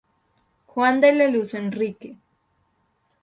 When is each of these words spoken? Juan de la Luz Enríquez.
Juan 0.65 0.99
de 0.99 1.11
la 1.13 1.27
Luz 1.27 1.53
Enríquez. 1.53 2.17